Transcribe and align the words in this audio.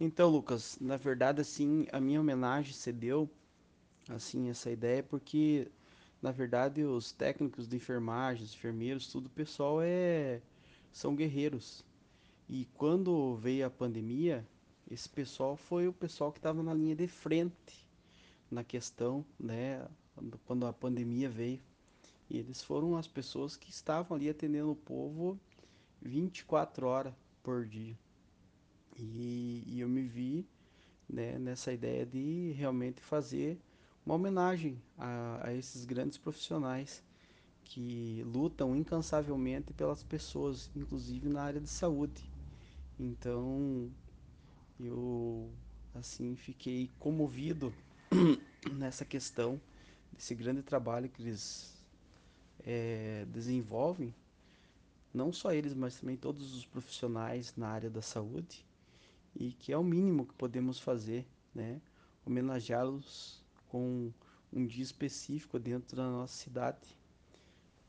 Então, 0.00 0.28
Lucas, 0.28 0.76
na 0.80 0.96
verdade, 0.96 1.40
assim, 1.40 1.86
a 1.92 2.00
minha 2.00 2.20
homenagem 2.20 2.72
se 2.72 2.92
deu, 2.92 3.30
assim, 4.08 4.50
essa 4.50 4.70
ideia, 4.70 5.02
porque, 5.02 5.70
na 6.20 6.32
verdade, 6.32 6.82
os 6.82 7.12
técnicos 7.12 7.68
de 7.68 7.76
enfermagem, 7.76 8.44
os 8.44 8.54
enfermeiros, 8.54 9.06
tudo, 9.06 9.26
o 9.26 9.30
pessoal 9.30 9.80
é, 9.80 10.42
são 10.92 11.14
guerreiros. 11.14 11.84
E 12.48 12.66
quando 12.74 13.36
veio 13.36 13.66
a 13.66 13.70
pandemia, 13.70 14.46
esse 14.90 15.08
pessoal 15.08 15.56
foi 15.56 15.86
o 15.86 15.92
pessoal 15.92 16.32
que 16.32 16.38
estava 16.38 16.62
na 16.62 16.74
linha 16.74 16.96
de 16.96 17.06
frente 17.06 17.86
na 18.50 18.64
questão, 18.64 19.24
né, 19.38 19.86
quando 20.44 20.66
a 20.66 20.72
pandemia 20.72 21.30
veio. 21.30 21.60
E 22.28 22.38
eles 22.38 22.62
foram 22.62 22.96
as 22.96 23.06
pessoas 23.06 23.56
que 23.56 23.70
estavam 23.70 24.16
ali 24.16 24.28
atendendo 24.28 24.72
o 24.72 24.76
povo 24.76 25.38
24 26.02 26.86
horas 26.86 27.14
por 27.42 27.64
dia. 27.64 27.96
E, 28.98 29.64
e 29.66 29.80
eu 29.80 29.88
me 29.88 30.02
vi 30.02 30.46
né, 31.08 31.38
nessa 31.38 31.72
ideia 31.72 32.06
de 32.06 32.52
realmente 32.52 33.00
fazer 33.00 33.58
uma 34.04 34.14
homenagem 34.14 34.80
a, 34.98 35.48
a 35.48 35.54
esses 35.54 35.84
grandes 35.84 36.18
profissionais 36.18 37.02
que 37.64 38.22
lutam 38.26 38.76
incansavelmente 38.76 39.72
pelas 39.72 40.02
pessoas, 40.02 40.70
inclusive 40.76 41.28
na 41.28 41.42
área 41.42 41.60
de 41.60 41.68
saúde. 41.68 42.22
Então, 42.98 43.90
eu 44.78 45.50
assim 45.94 46.36
fiquei 46.36 46.90
comovido 46.98 47.72
nessa 48.72 49.04
questão 49.04 49.60
desse 50.12 50.34
grande 50.34 50.62
trabalho 50.62 51.08
que 51.08 51.22
eles 51.22 51.72
eh, 52.64 53.24
desenvolvem, 53.28 54.14
não 55.12 55.32
só 55.32 55.52
eles, 55.52 55.74
mas 55.74 55.96
também 55.96 56.16
todos 56.16 56.54
os 56.54 56.64
profissionais 56.66 57.54
na 57.56 57.68
área 57.68 57.90
da 57.90 58.02
saúde, 58.02 58.64
e 59.36 59.52
que 59.52 59.72
é 59.72 59.78
o 59.78 59.84
mínimo 59.84 60.26
que 60.26 60.34
podemos 60.34 60.78
fazer, 60.78 61.26
né? 61.54 61.80
Homenageá-los 62.24 63.44
com 63.68 64.12
um 64.52 64.66
dia 64.66 64.82
específico 64.82 65.58
dentro 65.58 65.96
da 65.96 66.08
nossa 66.08 66.34
cidade, 66.34 66.96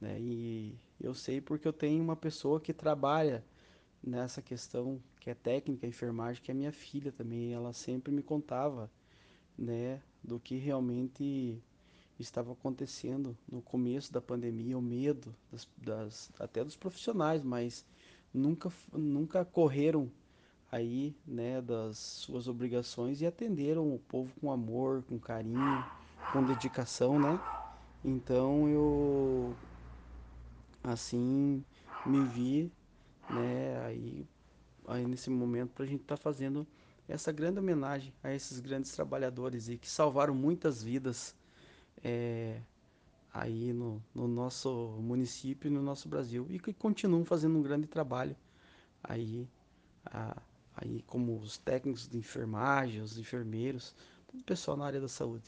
né? 0.00 0.18
E 0.20 0.78
eu 1.00 1.14
sei 1.14 1.40
porque 1.40 1.66
eu 1.66 1.72
tenho 1.72 2.02
uma 2.02 2.16
pessoa 2.16 2.60
que 2.60 2.72
trabalha 2.72 3.44
nessa 4.02 4.42
questão 4.42 5.00
que 5.20 5.30
é 5.30 5.34
técnica, 5.34 5.86
enfermagem, 5.86 6.42
que 6.42 6.50
é 6.50 6.54
minha 6.54 6.72
filha 6.72 7.12
também. 7.12 7.52
Ela 7.52 7.72
sempre 7.72 8.12
me 8.12 8.22
contava, 8.22 8.90
né, 9.56 10.02
do 10.22 10.40
que 10.40 10.56
realmente 10.56 11.62
estava 12.18 12.52
acontecendo 12.52 13.36
no 13.50 13.62
começo 13.62 14.12
da 14.12 14.20
pandemia, 14.20 14.78
o 14.78 14.82
medo 14.82 15.34
das, 15.50 15.68
das 15.76 16.32
até 16.38 16.64
dos 16.64 16.76
profissionais, 16.76 17.42
mas 17.42 17.84
nunca 18.32 18.72
nunca 18.92 19.44
correram 19.44 20.10
aí, 20.72 21.14
né, 21.26 21.60
das 21.60 21.98
suas 21.98 22.48
obrigações 22.48 23.20
e 23.20 23.26
atenderam 23.26 23.94
o 23.94 23.98
povo 23.98 24.32
com 24.40 24.50
amor, 24.50 25.02
com 25.02 25.18
carinho, 25.18 25.84
com 26.32 26.42
dedicação, 26.42 27.20
né? 27.20 27.38
Então 28.02 28.66
eu 28.70 29.54
assim 30.82 31.62
me 32.06 32.24
vi, 32.24 32.72
né, 33.28 33.84
aí, 33.84 34.26
aí 34.88 35.06
nesse 35.06 35.28
momento 35.28 35.72
para 35.74 35.84
a 35.84 35.86
gente 35.86 36.00
estar 36.00 36.16
tá 36.16 36.22
fazendo 36.22 36.66
essa 37.06 37.30
grande 37.30 37.60
homenagem 37.60 38.12
a 38.24 38.32
esses 38.32 38.58
grandes 38.58 38.92
trabalhadores 38.92 39.68
e 39.68 39.76
que 39.76 39.88
salvaram 39.88 40.34
muitas 40.34 40.82
vidas 40.82 41.36
é, 42.02 42.62
aí 43.32 43.74
no, 43.74 44.02
no 44.14 44.26
nosso 44.26 44.96
município 45.02 45.70
no 45.70 45.82
nosso 45.82 46.08
Brasil 46.08 46.46
e 46.48 46.58
que 46.58 46.72
continuam 46.72 47.26
fazendo 47.26 47.58
um 47.58 47.62
grande 47.62 47.86
trabalho 47.86 48.34
aí 49.04 49.46
a, 50.06 50.34
aí 50.82 51.02
como 51.02 51.38
os 51.38 51.58
técnicos 51.58 52.08
de 52.08 52.18
enfermagem, 52.18 53.00
os 53.00 53.16
enfermeiros, 53.18 53.94
todo 54.26 54.40
o 54.40 54.44
pessoal 54.44 54.76
na 54.76 54.86
área 54.86 55.00
da 55.00 55.08
saúde. 55.08 55.44